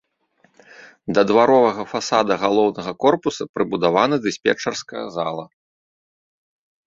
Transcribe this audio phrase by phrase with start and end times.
[1.15, 5.45] Да дваровага фасада галоўнага корпуса прыбудавана дыспетчарская зала.